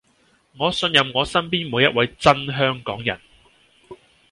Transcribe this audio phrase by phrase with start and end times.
[0.57, 3.19] 我信任我身邊每一位真香港人